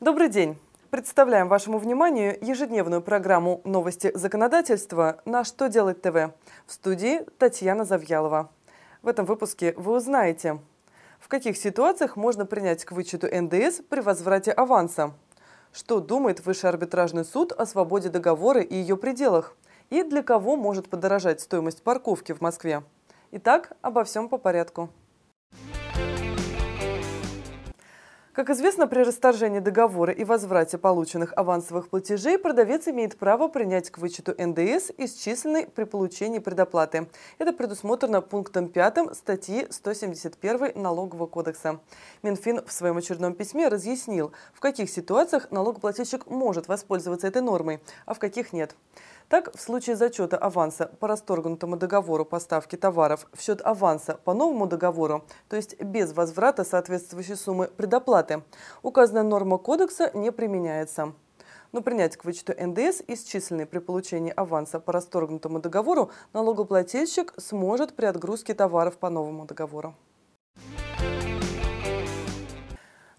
[0.00, 0.56] Добрый день!
[0.90, 6.32] Представляем вашему вниманию ежедневную программу «Новости законодательства» на «Что делать ТВ»
[6.68, 8.48] в студии Татьяна Завьялова.
[9.02, 10.60] В этом выпуске вы узнаете,
[11.18, 15.14] в каких ситуациях можно принять к вычету НДС при возврате аванса,
[15.72, 19.56] что думает Высший арбитражный суд о свободе договора и ее пределах,
[19.90, 22.84] и для кого может подорожать стоимость парковки в Москве.
[23.32, 24.90] Итак, обо всем по порядку.
[28.38, 33.98] Как известно, при расторжении договора и возврате полученных авансовых платежей продавец имеет право принять к
[33.98, 37.08] вычету НДС, исчисленный при получении предоплаты.
[37.38, 41.80] Это предусмотрено пунктом 5 статьи 171 Налогового кодекса.
[42.22, 48.14] Минфин в своем очередном письме разъяснил, в каких ситуациях налогоплательщик может воспользоваться этой нормой, а
[48.14, 48.76] в каких нет.
[49.28, 54.66] Так, в случае зачета аванса по расторгнутому договору поставки товаров в счет аванса по новому
[54.66, 58.42] договору, то есть без возврата соответствующей суммы предоплаты,
[58.82, 61.12] указанная норма кодекса не применяется.
[61.72, 68.06] Но принять к вычету НДС, исчисленный при получении аванса по расторгнутому договору, налогоплательщик сможет при
[68.06, 69.94] отгрузке товаров по новому договору.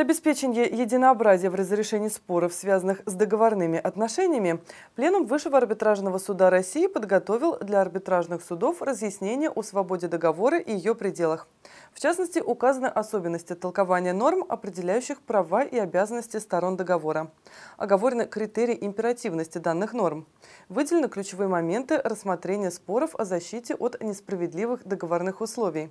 [0.00, 4.62] Для обеспечения единообразия в разрешении споров, связанных с договорными отношениями,
[4.94, 10.94] Пленум Высшего арбитражного суда России подготовил для арбитражных судов разъяснение о свободе договора и ее
[10.94, 11.48] пределах.
[11.92, 17.30] В частности, указаны особенности толкования норм, определяющих права и обязанности сторон договора.
[17.76, 20.26] Оговорены критерии императивности данных норм.
[20.70, 25.90] Выделены ключевые моменты рассмотрения споров о защите от несправедливых договорных условий.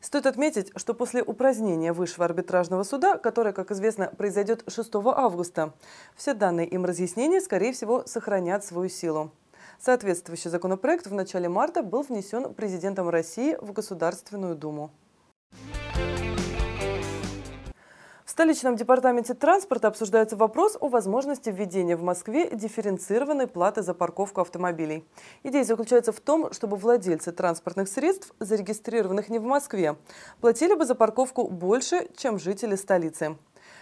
[0.00, 5.72] Стоит отметить, что после упразднения Высшего арбитражного суда, которое, как известно, произойдет 6 августа,
[6.16, 9.32] все данные им разъяснения, скорее всего, сохранят свою силу.
[9.80, 14.90] Соответствующий законопроект в начале марта был внесен президентом России в Государственную Думу.
[18.38, 25.04] Столичном департаменте транспорта обсуждается вопрос о возможности введения в Москве дифференцированной платы за парковку автомобилей.
[25.42, 29.96] Идея заключается в том, чтобы владельцы транспортных средств, зарегистрированных не в Москве,
[30.40, 33.36] платили бы за парковку больше, чем жители столицы.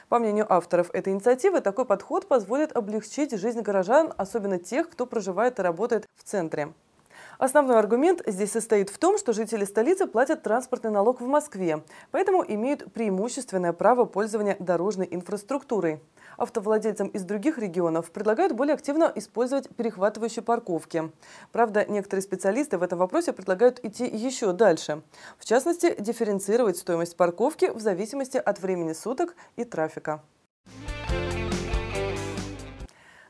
[0.09, 5.59] По мнению авторов этой инициативы, такой подход позволит облегчить жизнь горожан, особенно тех, кто проживает
[5.59, 6.73] и работает в центре.
[7.39, 12.45] Основной аргумент здесь состоит в том, что жители столицы платят транспортный налог в Москве, поэтому
[12.47, 16.01] имеют преимущественное право пользования дорожной инфраструктурой.
[16.39, 21.11] Автовладельцам из других регионов предлагают более активно использовать перехватывающие парковки.
[21.53, 25.03] Правда, некоторые специалисты в этом вопросе предлагают идти еще дальше.
[25.39, 30.23] В частности, дифференцировать стоимость парковки в зависимости от времени суток и трафика.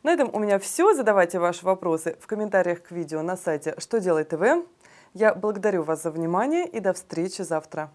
[0.07, 0.95] На этом у меня все.
[0.95, 4.65] Задавайте ваши вопросы в комментариях к видео на сайте «Что делает ТВ».
[5.15, 7.91] Я благодарю вас за внимание и до встречи завтра.